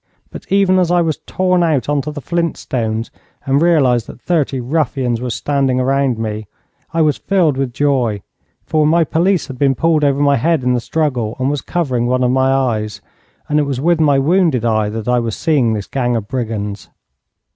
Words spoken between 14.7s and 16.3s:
that I was seeing this gang of